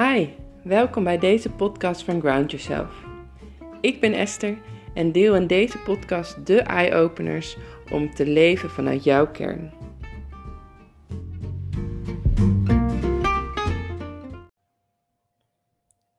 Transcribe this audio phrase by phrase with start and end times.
[0.00, 0.28] Hi,
[0.64, 3.04] welkom bij deze podcast van Ground Yourself.
[3.80, 4.58] Ik ben Esther
[4.94, 7.56] en deel in deze podcast de eye-openers
[7.90, 9.72] om te leven vanuit jouw kern.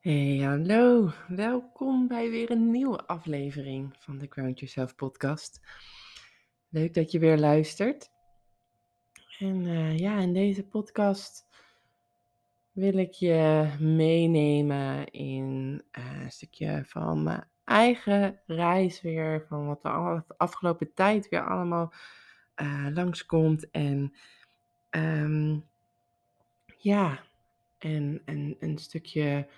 [0.00, 1.10] Hey, hallo.
[1.28, 5.60] Welkom bij weer een nieuwe aflevering van de Ground Yourself podcast.
[6.68, 8.10] Leuk dat je weer luistert.
[9.38, 11.50] En uh, ja, in deze podcast
[12.72, 19.84] wil ik je meenemen in uh, een stukje van mijn eigen reis weer, van wat
[19.84, 21.92] er de afgelopen tijd weer allemaal
[22.56, 23.70] uh, langskomt.
[23.70, 24.14] En
[24.90, 25.64] um,
[26.76, 27.20] ja,
[27.78, 29.48] en, en een stukje,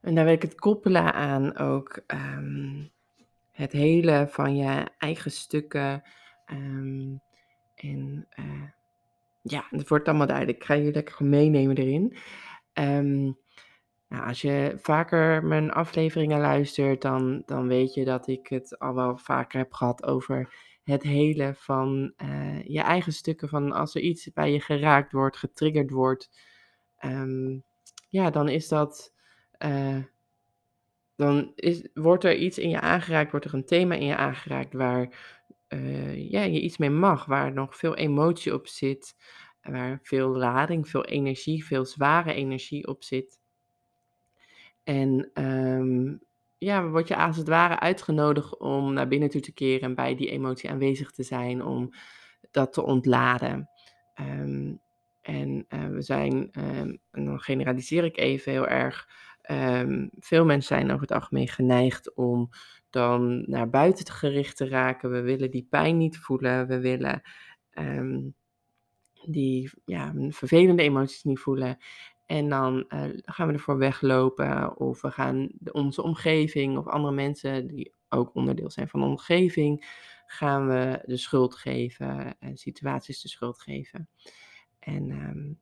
[0.00, 2.90] en daar wil ik het koppelen aan ook um,
[3.52, 6.02] het hele van je eigen stukken.
[6.52, 7.20] Um,
[7.74, 8.62] en uh,
[9.42, 10.58] ja, het wordt allemaal duidelijk.
[10.58, 12.16] Ik ga je lekker meenemen erin.
[12.72, 13.38] Um,
[14.08, 18.94] nou, als je vaker mijn afleveringen luistert, dan, dan weet je dat ik het al
[18.94, 23.48] wel vaker heb gehad over het hele van uh, je eigen stukken.
[23.48, 26.30] Van als er iets bij je geraakt wordt, getriggerd wordt,
[27.04, 27.64] um,
[28.08, 29.12] ja, dan is dat.
[29.58, 29.96] Uh,
[31.16, 34.72] dan is, wordt er iets in je aangeraakt, wordt er een thema in je aangeraakt
[34.72, 35.08] waar
[35.72, 39.16] uh, ja, je iets mee mag, waar nog veel emotie op zit,
[39.62, 43.38] waar veel lading, veel energie, veel zware energie op zit.
[44.84, 46.20] En um,
[46.58, 50.14] ja, word je als het ware uitgenodigd om naar binnen toe te keren en bij
[50.14, 51.94] die emotie aanwezig te zijn, om
[52.50, 53.68] dat te ontladen.
[54.20, 54.80] Um,
[55.20, 59.08] en uh, we zijn, um, en dan generaliseer ik even heel erg,
[60.18, 62.50] veel mensen zijn over het algemeen geneigd om
[62.90, 65.10] dan naar buiten te gericht te raken.
[65.10, 67.22] We willen die pijn niet voelen, we willen
[69.24, 71.78] die ja, vervelende emoties niet voelen.
[72.26, 77.66] En dan uh, gaan we ervoor weglopen of we gaan onze omgeving of andere mensen
[77.66, 79.86] die ook onderdeel zijn van de omgeving,
[80.26, 84.08] gaan we de schuld geven en situaties de schuld geven.
[84.78, 85.58] En um,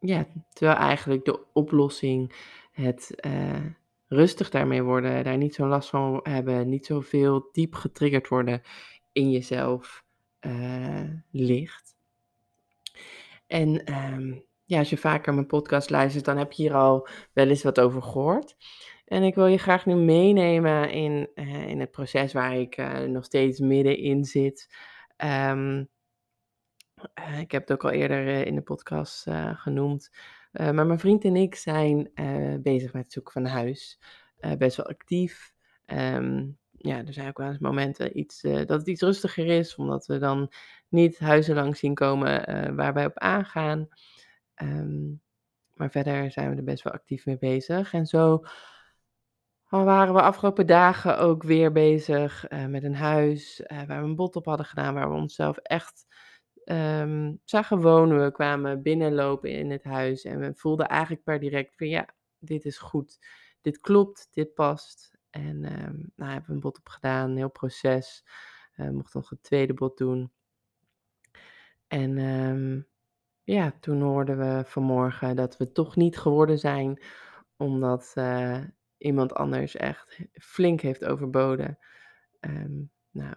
[0.00, 2.32] ja, terwijl eigenlijk de oplossing
[2.72, 3.64] het uh,
[4.08, 8.62] rustig daarmee worden, daar niet zo last van hebben, niet zoveel diep getriggerd worden
[9.12, 10.04] in jezelf
[10.40, 11.96] uh, ligt.
[13.46, 17.48] En um, ja, als je vaker mijn podcast luistert, dan heb je hier al wel
[17.48, 18.56] eens wat over gehoord.
[19.04, 23.00] En ik wil je graag nu meenemen in, uh, in het proces waar ik uh,
[23.00, 24.74] nog steeds middenin zit.
[25.24, 25.80] Uh,
[27.40, 30.10] ik heb het ook al eerder in de podcast genoemd.
[30.50, 32.10] Maar mijn vriend en ik zijn
[32.62, 33.98] bezig met het zoeken van een huis.
[34.58, 35.52] best wel actief.
[35.86, 40.06] Um, ja, er zijn ook wel eens momenten iets, dat het iets rustiger is, omdat
[40.06, 40.52] we dan
[40.88, 42.44] niet huizen langs zien komen
[42.76, 43.88] waar wij op aangaan.
[44.62, 45.20] Um,
[45.74, 47.92] maar verder zijn we er best wel actief mee bezig.
[47.92, 48.44] En zo
[49.68, 54.44] waren we afgelopen dagen ook weer bezig met een huis waar we een bod op
[54.44, 56.06] hadden gedaan, waar we onszelf echt
[56.70, 58.24] um, zagen wonen.
[58.24, 62.08] We kwamen binnenlopen in het huis en we voelden eigenlijk per direct van ja,
[62.38, 63.18] dit is goed,
[63.60, 65.16] dit klopt, dit past.
[65.30, 68.24] En um, nou hebben we een bod op gedaan, een heel proces.
[68.76, 70.32] Uh, we mochten nog een tweede bod doen.
[71.86, 72.86] En um,
[73.42, 77.02] ja, toen hoorden we vanmorgen dat we toch niet geworden zijn,
[77.56, 78.60] omdat uh,
[78.98, 81.78] iemand anders echt flink heeft overboden.
[82.40, 83.34] Um, nou,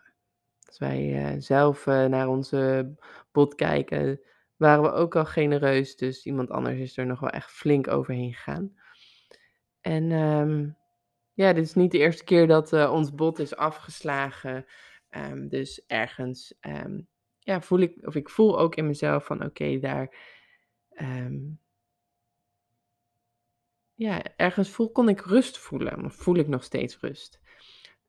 [0.71, 2.93] als wij uh, zelf uh, naar onze
[3.31, 4.21] bod kijken,
[4.55, 8.33] waren we ook al genereus, dus iemand anders is er nog wel echt flink overheen
[8.33, 8.75] gegaan.
[9.81, 10.77] En um,
[11.33, 14.65] ja, dit is niet de eerste keer dat ons bod is afgeslagen.
[15.09, 16.53] Um, dus ergens
[17.39, 20.15] ja, voel ik, of ik voel ook in mezelf van oké, daar.
[21.01, 21.59] Um,
[23.93, 27.41] ja, ergens voel, kon ik rust voelen, of voel ik nog steeds rust.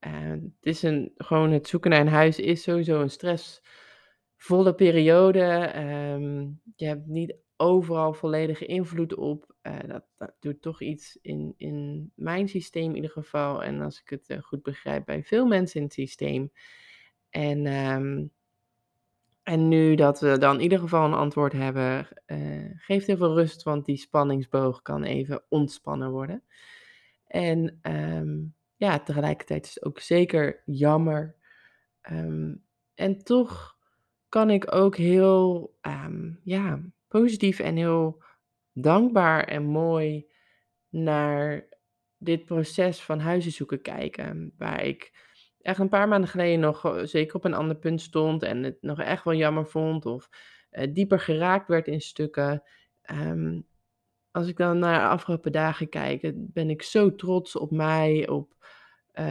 [0.08, 5.72] Het is een, gewoon het zoeken naar een huis is sowieso een stressvolle periode.
[6.14, 9.54] Um, je hebt niet overal volledige invloed op.
[9.62, 13.64] Uh, dat, doet toch iets in, in mijn systeem in ieder geval.
[13.64, 16.52] En als ik het uh, goed begrijp, bij veel mensen in het systeem.
[17.30, 18.32] En um,
[19.42, 23.34] en nu dat we dan in ieder geval een antwoord hebben, uh, geeft heel veel
[23.34, 26.42] rust, want die spanningsboog kan even ontspannen worden.
[27.26, 31.36] En um, ja, tegelijkertijd is het ook zeker jammer.
[32.10, 32.64] Um,
[32.94, 33.76] en toch
[34.28, 38.22] kan ik ook heel um, ja, positief en heel
[38.72, 40.30] dankbaar en mooi
[40.88, 41.68] naar
[42.18, 44.52] dit proces van huizen zoeken kijken.
[44.56, 45.12] Waar ik
[45.60, 48.78] echt een paar maanden geleden nog eh, zeker op een ander punt stond en het
[48.80, 50.28] nog echt wel jammer vond of
[50.70, 52.62] uh, dieper geraakt werd in stukken.
[53.10, 53.66] Um,
[54.32, 58.54] als ik dan naar de afgelopen dagen kijk, ben ik zo trots op mij, op
[59.14, 59.24] uh,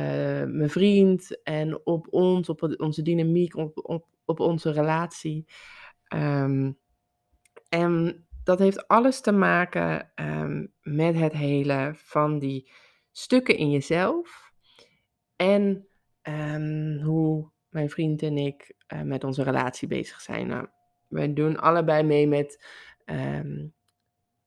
[0.43, 5.45] mijn vriend en op ons, op onze dynamiek, op, op, onze relatie.
[6.13, 6.77] Um,
[7.69, 12.71] en dat heeft alles te maken um, met het hele van die
[13.11, 14.51] stukken in jezelf
[15.35, 15.87] en
[16.23, 20.47] um, hoe mijn vriend en ik uh, met onze relatie bezig zijn.
[20.47, 20.67] Nou,
[21.07, 22.65] we doen allebei mee met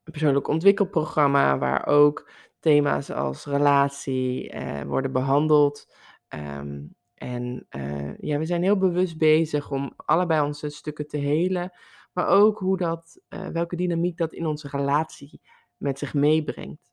[0.05, 5.95] een persoonlijk ontwikkelprogramma waar ook thema's als relatie uh, worden behandeld.
[6.29, 11.73] Um, en uh, ja, we zijn heel bewust bezig om allebei onze stukken te helen,
[12.13, 15.41] maar ook hoe dat, uh, welke dynamiek dat in onze relatie
[15.77, 16.93] met zich meebrengt.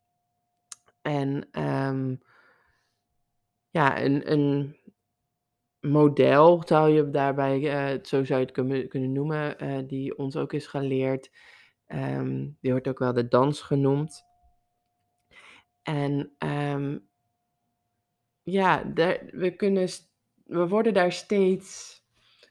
[1.02, 2.22] En um,
[3.70, 4.78] ja, een, een
[5.80, 10.54] model zou je daarbij, uh, zo zou je het kunnen, kunnen noemen, die ons ook
[10.54, 11.32] is geleerd.
[11.94, 14.24] Um, die wordt ook wel de dans genoemd.
[15.82, 17.08] En um,
[18.44, 18.92] ja,
[19.32, 19.90] we, kunnen,
[20.46, 22.00] we worden daar steeds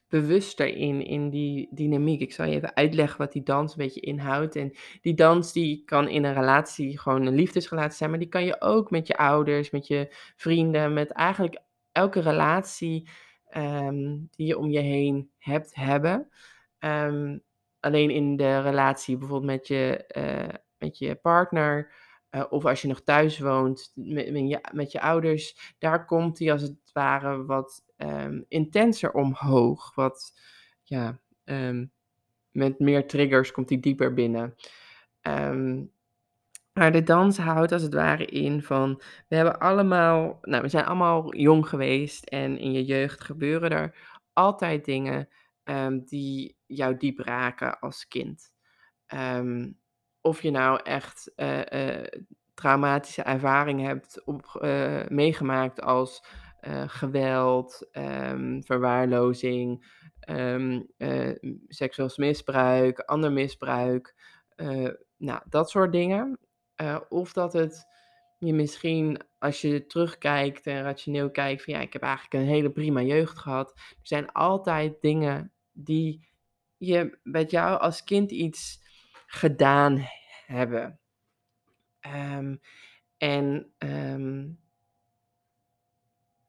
[0.09, 2.21] bewuster in, in die dynamiek.
[2.21, 4.57] Ik zal je even uitleggen wat die dans een beetje inhoudt.
[4.57, 8.45] En die dans die kan in een relatie gewoon een liefdesrelatie zijn, maar die kan
[8.45, 11.61] je ook met je ouders, met je vrienden, met eigenlijk
[11.93, 13.09] elke relatie
[13.57, 16.29] um, die je om je heen hebt hebben.
[17.81, 21.93] Alleen in de relatie bijvoorbeeld met je, uh, met je partner.
[22.31, 26.37] Uh, of als je nog thuis woont met, met, je, met je ouders, daar komt
[26.37, 29.95] die als het ware wat um, intenser omhoog.
[29.95, 30.33] Wat,
[30.83, 31.93] ja, um,
[32.51, 34.55] met meer triggers komt die dieper binnen.
[35.23, 35.93] Um,
[36.73, 40.85] maar de dans houdt als het ware in van, we hebben allemaal, nou we zijn
[40.85, 43.95] allemaal jong geweest en in je jeugd gebeuren er
[44.33, 45.29] altijd dingen
[46.05, 48.53] die jou diep raken als kind.
[50.21, 52.07] of je nou echt uh, uh,
[52.55, 56.25] traumatische ervaring hebt op, uh, meegemaakt als
[56.87, 59.87] geweld, um, verwaarlozing,
[60.31, 60.87] um,
[61.69, 64.15] seksueel misbruik, ander misbruik,
[65.17, 66.39] nou, dat soort dingen.
[67.09, 67.87] of dat het
[68.47, 72.71] je misschien, als je terugkijkt en rationeel kijkt, van ja, ik heb eigenlijk een hele
[72.71, 73.73] prima jeugd gehad.
[73.77, 76.30] Er zijn altijd dingen die
[76.81, 78.81] je met jou als kind iets
[79.27, 80.07] gedaan
[80.47, 80.99] hebben.
[82.07, 82.61] Um,
[83.17, 84.59] en um,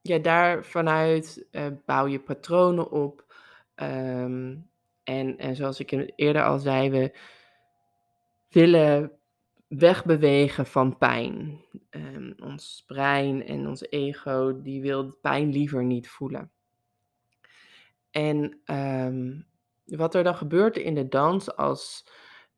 [0.01, 3.33] ja, daar vanuit uh, bouw je patronen op.
[3.75, 4.69] Um,
[5.03, 7.17] en, en zoals ik eerder al zei, we
[8.49, 9.11] willen
[9.67, 11.59] wegbewegen van pijn.
[12.39, 16.51] Ons brein en ons ego, die wil pijn liever niet voelen.
[18.11, 18.61] En
[19.97, 22.09] wat er dan gebeurt in de dans als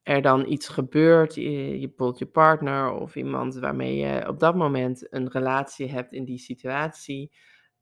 [0.03, 5.13] er dan iets gebeurt, je, je je partner of iemand waarmee je op dat moment
[5.13, 7.31] een relatie hebt in die situatie,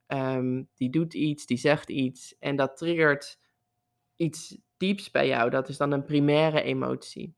[0.07, 3.39] um, die doet iets, die zegt iets en dat triggert
[4.15, 5.50] iets dieps bij jou.
[5.50, 7.36] Dat is dan een primaire emotie.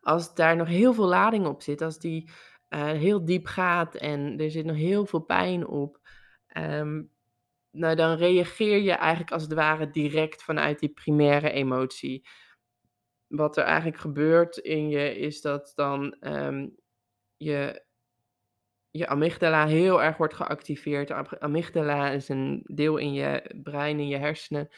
[0.00, 2.30] Als daar nog heel veel lading op zit, als die
[2.68, 6.00] uh, heel diep gaat en er zit nog heel veel pijn op,
[6.56, 7.10] um,
[7.72, 12.26] nou dan reageer je eigenlijk als het ware direct vanuit die primaire emotie
[13.32, 16.76] wat er eigenlijk gebeurt in je is dat dan um,
[17.36, 17.84] je,
[18.90, 21.10] je amygdala heel erg wordt geactiveerd.
[21.40, 24.68] Amygdala is een deel in je brein, in je hersenen,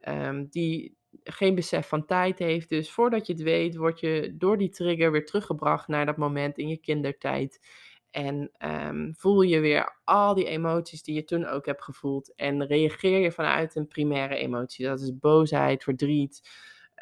[0.00, 2.68] um, die geen besef van tijd heeft.
[2.68, 6.58] Dus voordat je het weet, word je door die trigger weer teruggebracht naar dat moment
[6.58, 7.66] in je kindertijd.
[8.10, 12.34] En um, voel je weer al die emoties die je toen ook hebt gevoeld.
[12.34, 14.86] En reageer je vanuit een primaire emotie.
[14.86, 16.50] Dat is boosheid, verdriet,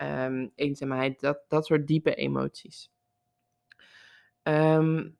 [0.02, 2.90] um, eenzaamheid, dat, dat soort diepe emoties.
[4.42, 5.16] Um,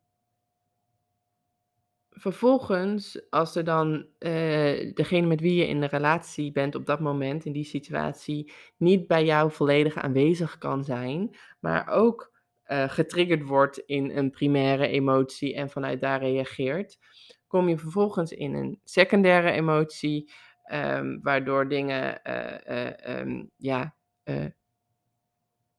[2.11, 7.00] vervolgens, als er dan uh, degene met wie je in de relatie bent op dat
[7.00, 12.35] moment, in die situatie, niet bij jou volledig aanwezig kan zijn, maar ook
[12.69, 16.99] uh, getriggerd wordt in een primaire emotie en vanuit daar reageert,
[17.47, 20.33] kom je vervolgens in een secundaire emotie,
[20.73, 23.95] um, waardoor dingen uh, um, ja,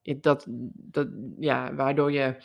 [0.01, 1.07] dat, dat,
[1.39, 2.35] ja, waardoor je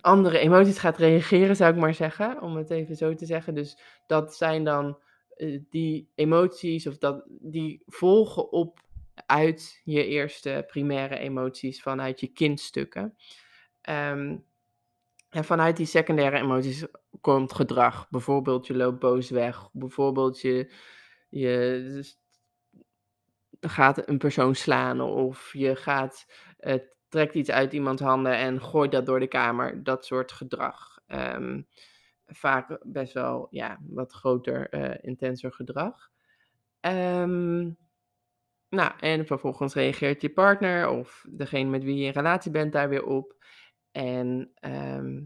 [0.00, 3.54] andere emoties gaat reageren, zou ik maar zeggen, om het even zo te zeggen.
[3.54, 4.98] Dus dat zijn dan
[5.70, 8.83] die emoties, of dat, die volgen op
[9.26, 13.16] uit je eerste primaire emoties vanuit je kindstukken.
[13.90, 14.44] Um,
[15.34, 16.86] en vanuit die secundaire emoties
[17.20, 18.10] komt gedrag.
[18.10, 19.68] Bijvoorbeeld je loopt boos weg.
[19.72, 20.72] Bijvoorbeeld je,
[21.28, 22.14] je
[23.60, 26.26] gaat een persoon slaan of je gaat
[26.60, 26.74] uh,
[27.08, 29.82] trekt iets uit iemands handen en gooit dat door de kamer.
[29.82, 30.98] Dat soort gedrag.
[31.06, 31.62] Ehm,
[32.26, 36.10] vaak best wel ja, wat groter, uh, intenser gedrag.
[36.80, 37.70] Ehm,
[38.74, 42.88] nou, en vervolgens reageert je partner of degene met wie je in relatie bent daar
[42.88, 43.36] weer op.
[43.92, 45.22] En, ehm,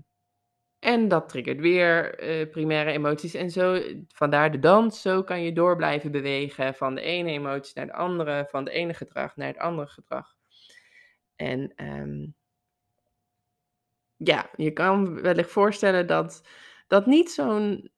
[0.78, 3.34] en dat triggert weer uh, primaire emoties.
[3.34, 7.72] En zo, vandaar de dans, zo kan je door blijven bewegen van de ene emotie
[7.74, 10.34] naar de andere, van de ene gedrag naar het andere gedrag.
[11.36, 12.34] En um,
[14.16, 16.42] ja, je kan wellicht voorstellen dat
[16.86, 17.90] dat niet zo'n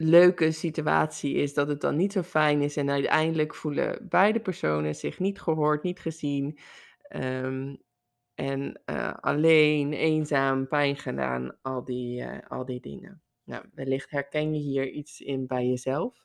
[0.00, 4.94] leuke situatie is, dat het dan niet zo fijn is en uiteindelijk voelen beide personen
[4.94, 6.58] zich niet gehoord, niet gezien
[7.16, 7.82] um,
[8.34, 13.22] en uh, alleen, eenzaam, pijn gedaan, al die, uh, al die dingen.
[13.44, 16.24] Nou, wellicht herken je hier iets in bij jezelf.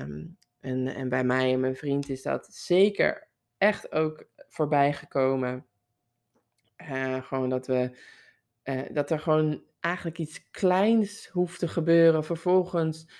[0.00, 5.66] Um, en, en bij mij en mijn vriend is dat zeker echt ook voorbij gekomen.
[6.90, 7.98] Uh, gewoon dat we
[8.68, 12.24] uh, dat er gewoon eigenlijk iets kleins hoeft te gebeuren.
[12.24, 13.10] Vervolgens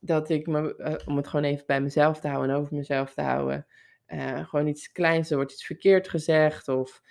[0.00, 3.14] dat ik me, uh, om het gewoon even bij mezelf te houden en over mezelf
[3.14, 3.66] te houden,
[4.06, 7.02] uh, gewoon iets kleins, er wordt iets verkeerd gezegd of,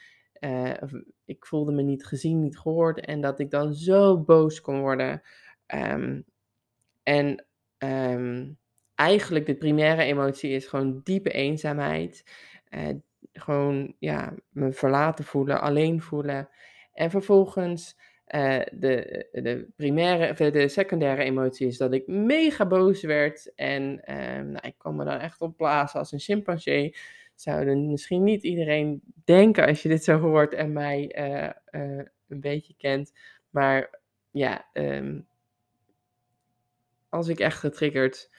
[0.80, 0.92] of,
[1.26, 5.22] ik voelde me niet gezien, niet gehoord en dat ik dan zo boos kon worden.
[5.68, 6.26] Um,
[7.04, 7.46] en
[7.78, 8.58] um,
[8.96, 12.24] eigenlijk de primaire emotie is gewoon diepe eenzaamheid.
[13.34, 16.50] gewoon ja, me verlaten voelen, alleen voelen.
[16.94, 17.98] En vervolgens
[18.28, 23.54] uh, de, de primaire, of de secundaire emotie is dat ik mega boos werd.
[23.56, 26.96] En uh, nou, ik kon me dan echt opblazen als een chimpansee.
[27.36, 31.16] Zouden misschien niet iedereen denken als je dit zo hoort en mij
[31.72, 33.14] uh, een beetje kent.
[33.50, 34.00] Maar
[34.32, 35.28] ja, um,
[37.10, 38.30] als ik echt getriggerd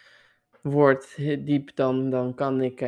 [0.63, 2.81] word diep, dan, dan kan ik,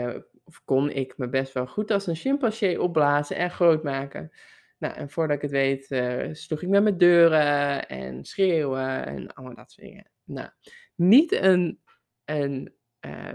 [0.45, 4.33] of kon ik me best wel goed als een chimpansee opblazen en groot maken.
[4.79, 9.35] Nou, en voordat ik het weet, uh, sloeg ik met mijn deuren en schreeuwen en
[9.35, 10.11] allemaal dat soort dingen.
[10.25, 10.51] Nou,
[10.95, 11.81] niet een,
[12.25, 13.35] een uh,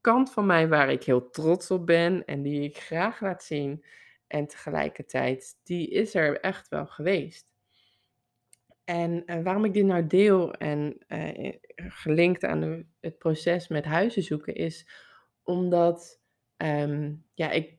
[0.00, 3.84] kant van mij waar ik heel trots op ben en die ik graag laat zien.
[4.26, 7.52] En tegelijkertijd, die is er echt wel geweest.
[8.84, 13.84] En uh, waarom ik dit nou deel en uh, gelinkt aan de, het proces met
[13.84, 14.88] huizen zoeken, is
[15.42, 16.20] omdat
[16.56, 17.78] um, ja, ik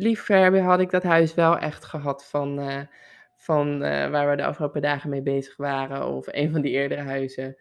[0.00, 2.80] liever had ik dat huis wel echt gehad van, uh,
[3.36, 7.00] van uh, waar we de afgelopen dagen mee bezig waren, of een van die eerdere
[7.00, 7.56] huizen.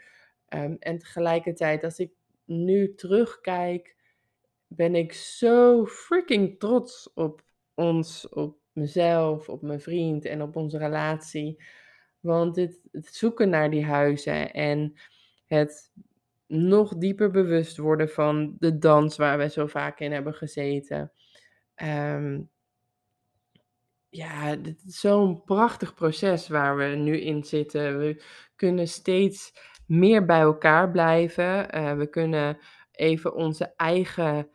[0.50, 2.12] Um, en tegelijkertijd, als ik
[2.46, 3.96] nu terugkijk,
[4.68, 7.44] ben ik zo freaking trots op
[7.74, 11.64] ons, op mezelf, op mijn vriend en op onze relatie.
[12.20, 14.94] Want het, het zoeken naar die huizen en
[15.46, 15.92] het
[16.48, 21.12] nog dieper bewust worden van de dans waar we zo vaak in hebben gezeten.
[21.84, 22.50] Um,
[24.10, 28.00] ja, dit is zo'n prachtig proces waar we nu in zitten.
[28.00, 28.24] We
[28.56, 29.54] kunnen steeds
[29.86, 31.78] meer bij elkaar blijven.
[31.78, 32.58] Uh, we kunnen
[32.92, 34.50] even onze eigen,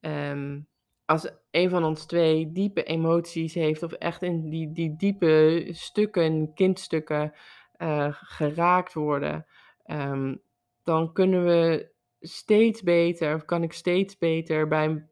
[0.00, 0.68] um,
[1.04, 6.54] als een van ons twee diepe emoties heeft, of echt in die, die diepe stukken,
[6.54, 7.32] kindstukken,
[7.78, 9.46] uh, geraakt worden,
[9.86, 10.42] um,
[10.84, 15.08] dan kunnen we steeds beter, of kan ik steeds beter bij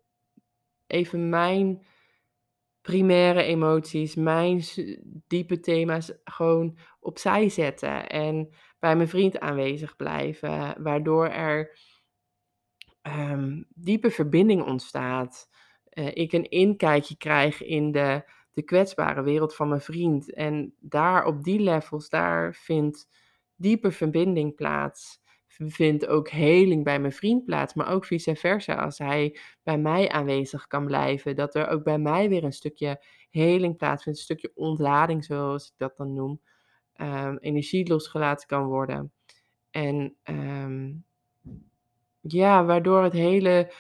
[0.88, 1.86] even mijn
[2.80, 4.62] primaire emoties, mijn
[5.26, 11.78] diepe thema's gewoon opzij zetten en bij mijn vriend aanwezig blijven, waardoor er
[13.02, 15.48] um, diepe verbinding ontstaat.
[15.92, 21.24] Uh, ik een inkijkje krijg in de, de kwetsbare wereld van mijn vriend en daar
[21.24, 23.08] op die levels, daar vindt
[23.56, 25.20] diepe verbinding plaats
[25.58, 28.74] vindt ook heling bij mijn vriend plaats, maar ook vice versa.
[28.74, 33.04] Als hij bij mij aanwezig kan blijven, dat er ook bij mij weer een stukje
[33.30, 36.40] heling plaatsvindt, een stukje ontlading, zoals ik dat dan noem.
[37.00, 39.12] Um, energie losgelaten kan worden.
[39.70, 41.04] En um,
[42.20, 43.72] ja, waardoor het hele,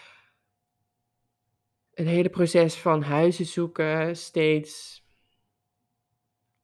[1.94, 5.02] het hele proces van huizen zoeken steeds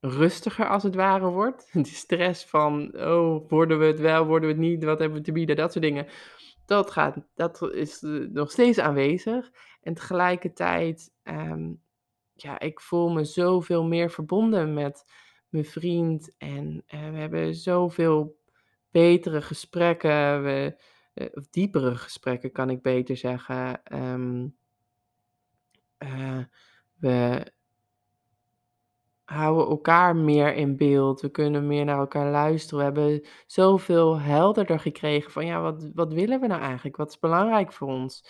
[0.09, 1.69] rustiger als het ware wordt.
[1.73, 5.23] De stress van, oh, worden we het wel, worden we het niet, wat hebben we
[5.23, 6.07] te bieden, dat soort dingen.
[6.65, 9.51] Dat, gaat, dat is eh, nog steeds aanwezig.
[9.81, 11.81] En tegelijkertijd, um,
[12.33, 15.05] ja, ik voel me zoveel meer verbonden met
[15.49, 16.35] mijn vriend.
[16.37, 18.39] En uh, we hebben zoveel
[18.91, 20.81] betere gesprekken, we,
[21.13, 23.81] uh, of diepere gesprekken kan ik beter zeggen.
[23.93, 24.55] Um,
[26.95, 27.51] we
[29.69, 31.21] elkaar meer in beeld.
[31.21, 32.77] We kunnen meer naar elkaar luisteren.
[32.77, 36.95] We hebben zoveel helderder gekregen van ja, wat, wat willen we nou eigenlijk?
[36.95, 38.27] Wat is belangrijk voor ons?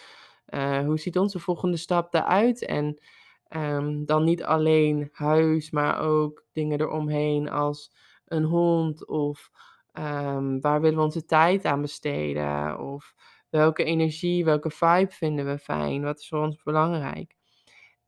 [0.49, 2.65] Uh, hoe ziet onze volgende stap eruit?
[2.65, 2.99] En
[3.47, 7.91] Ehm, dan niet alleen huis, maar ook dingen eromheen als
[8.25, 9.51] een hond of
[9.91, 13.15] ehm, waar willen we onze tijd aan besteden of
[13.49, 17.35] welke energie, welke vibe vinden we fijn, wat is voor ons belangrijk.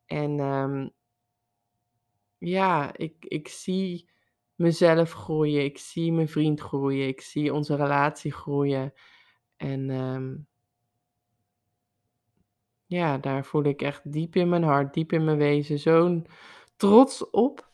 [0.06, 0.88] En ehm,
[2.38, 4.10] ja, ik, ik zie
[4.56, 8.94] mezelf groeien, ik zie mijn vriend groeien, ik zie onze relatie groeien.
[9.56, 10.36] En ehm,
[12.86, 16.28] ja, daar voel ik echt diep in mijn hart, diep in mijn wezen zo'n
[16.76, 17.72] trots op.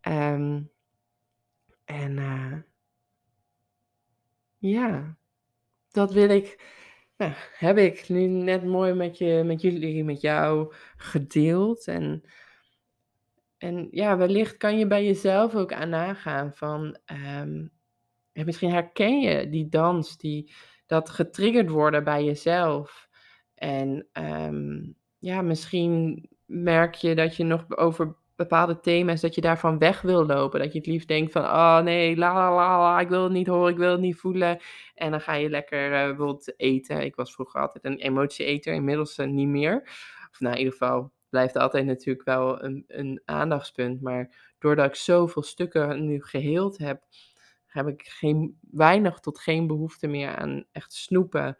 [0.00, 0.62] Ehm,
[1.84, 2.58] en eh,
[4.58, 5.18] ja,
[5.90, 6.72] dat wil ik,
[7.16, 11.86] nou, heb ik nu net mooi met, je, met jullie, met jou gedeeld.
[11.86, 12.24] En,
[13.64, 17.66] en ja, wellicht kan je bij jezelf ook aan nagaan van, ehm,
[18.32, 20.52] misschien herken je die dans, die,
[20.86, 23.08] dat getriggerd worden bij jezelf.
[23.54, 29.78] En ehm, ja, misschien merk je dat je nog over bepaalde thema's, dat je daarvan
[29.78, 30.60] weg wil lopen.
[30.60, 33.46] Dat je het liefst denkt van, oh nee, la la la, ik wil het niet
[33.46, 34.58] horen, ik wil het niet voelen.
[34.94, 37.04] En dan ga je lekker uh, bijvoorbeeld eten.
[37.04, 39.82] Ik was vroeger altijd een emotieeter, inmiddels uh, niet meer.
[40.30, 44.00] Of nou, in ieder geval blijft altijd natuurlijk wel een, een aandachtspunt.
[44.00, 47.02] Maar doordat ik zoveel stukken nu geheeld heb,
[47.66, 51.56] heb ik geen, weinig tot geen behoefte meer aan echt snoepen.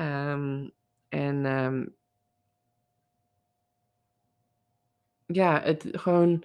[0.00, 0.70] Um,
[1.08, 1.94] en um,
[5.26, 6.44] ja, het gewoon.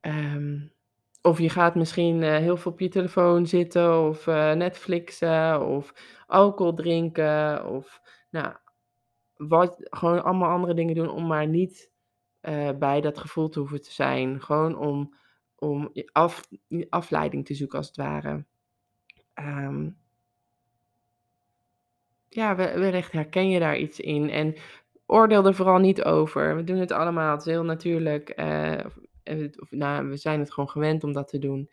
[0.00, 0.72] Um,
[1.22, 5.94] of je gaat misschien uh, heel veel op je telefoon zitten, of uh, Netflixen, of
[6.26, 8.00] alcohol drinken, of
[8.30, 8.56] nou,
[9.90, 11.90] gewoon allemaal andere dingen doen om maar niet
[12.42, 14.40] uh, bij dat gevoel te hoeven te zijn.
[14.40, 15.14] Gewoon om,
[15.56, 16.48] om af,
[16.88, 18.44] afleiding te zoeken, als het ware.
[19.34, 19.96] Um,
[22.28, 24.30] ja, wellicht herken je daar iets in.
[24.30, 24.54] En
[25.06, 26.56] oordeel er vooral niet over.
[26.56, 27.30] We doen het allemaal.
[27.30, 28.40] Het is heel natuurlijk.
[28.40, 28.84] Uh,
[29.58, 31.70] of, nou, we zijn het gewoon gewend om dat te doen.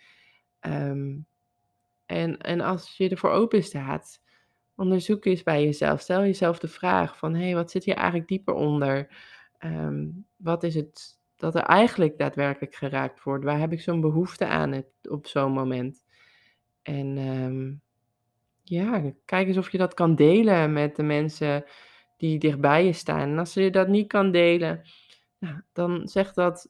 [0.61, 1.27] Um,
[2.05, 4.21] en, en als je ervoor open staat,
[4.79, 5.99] onderzoek eens bij jezelf.
[5.99, 9.07] Stel jezelf de vraag van, hé, hey, wat zit hier eigenlijk dieper onder?
[9.59, 13.43] Um, wat is het dat er eigenlijk daadwerkelijk geraakt wordt?
[13.43, 16.03] Waar heb ik zo'n behoefte aan het, op zo'n moment?
[16.81, 17.81] En um,
[18.63, 21.63] ja, kijk eens of je dat kan delen met de mensen
[22.17, 23.29] die dichtbij je staan.
[23.29, 24.81] En als je dat niet kan delen,
[25.39, 26.69] nou, dan zegt dat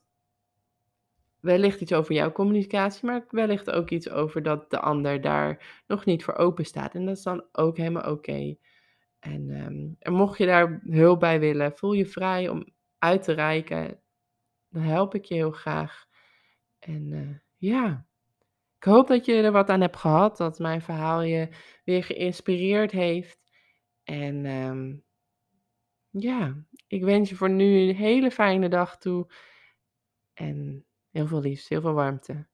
[1.40, 6.06] wellicht iets over jouw communicatie, maar wellicht ook iets over dat de ander daar nog
[6.06, 6.96] niet voor open staat.
[6.96, 8.56] En dat is dan ook helemaal oké.
[9.20, 12.66] En, um, en mocht je daar hulp bij willen, voel je vrij om
[12.98, 14.02] uit te reiken.
[14.70, 16.06] Dan help ik je heel graag.
[16.80, 18.08] En uh, ja.
[18.78, 21.50] Ik hoop dat je er wat aan hebt gehad, dat mijn verhaal je
[21.84, 23.40] weer geïnspireerd heeft.
[24.04, 25.04] En um,
[26.10, 29.32] ja, ik wens je voor nu een hele fijne dag toe.
[30.34, 30.86] En
[31.20, 32.48] heel veel liefs, heel veel warmte.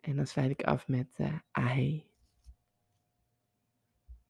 [0.00, 2.05] En dan sluit ik af met uh, Ahee.